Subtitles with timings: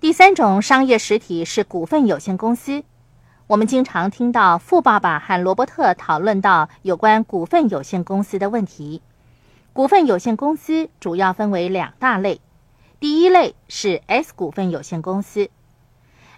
[0.00, 2.84] 第三种商业实体是股份有限公司。
[3.46, 9.02] 我们经常听到富爸爸和罗伯特讨论到有关股份有限公司的问题。
[9.74, 12.40] 股份有限公司主要分为两大类，
[12.98, 15.50] 第一类是 S 股份有限公司。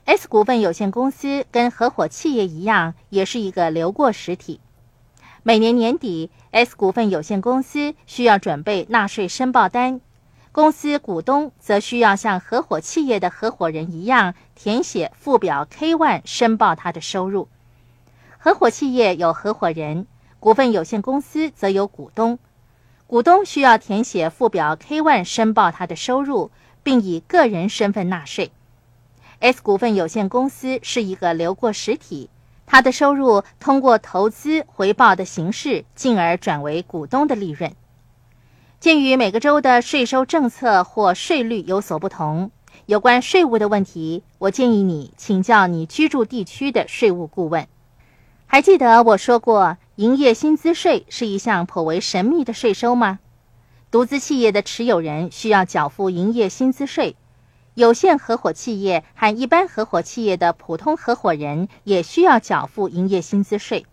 [0.07, 4.59] S 股份有限公司跟合伙企业一样，也是一个流过实体。
[5.45, 10.01] 每年年底，S 股份有限公司需要准备纳税申报单，
[10.53, 17.49] 公司股东则需要像合伙企业的合伙人一样填写附表 K1 申报他的收入。
[18.37, 20.07] 合伙企业有合伙人，
[20.39, 22.39] 股份有限公司则有股东，
[23.07, 26.51] 股东需要填写附表 K1 申报他的收入，
[26.83, 28.53] 并以个人身份纳税。
[29.41, 32.29] S 股份有限公司是一个流过实体，
[32.67, 37.75] 它的收入通过投资回报的形式，进而转为股东的利润。
[38.83, 42.51] 鉴于每个州的税收政策或税率有所不同，
[42.87, 47.69] 有关税务的问题，我建议你请教你居住地区的税务顾问。
[48.45, 53.21] 还记得我说过，营业薪资税是一项颇为神秘的税收吗？
[53.93, 57.15] 独资企业的持有人需要缴付营业薪资税。
[57.75, 63.87] 有限合伙企业和一般合伙企业的普通合伙人也需要缴付营业薪资税。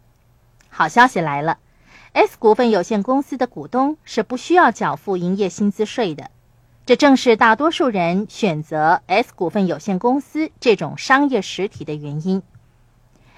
[0.67, 1.59] 好消息来了
[2.13, 6.31] ，S 股份有限公司的股东是不需要缴付营业薪资税的。
[6.85, 12.41] 这正是大多数人选择 S 股份有限公司这种商业实体的原因。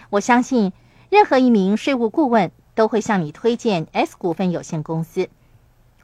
[0.10, 0.72] 我相信，
[1.10, 5.28] 任何一名税务顾问都会向你推荐 S 股份有限公司。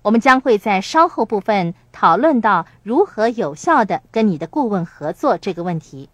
[0.01, 6.09] 我们将会在稍后部分讨论到如何有效的跟你的顾问合作这个问题。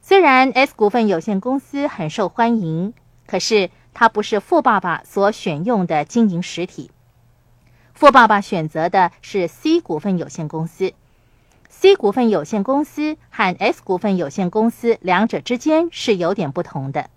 [0.00, 2.94] 虽然 S 股份有限公司很受欢迎，
[3.26, 6.90] 可是它不是富爸爸所选用的经营实体。
[7.94, 10.92] 富爸爸选择的是 C 股份有限公司。
[11.70, 17.08] C 股份有限公司和 S 股份有限公司两者之间是有点不同的。